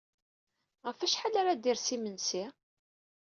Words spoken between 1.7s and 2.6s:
yimensi?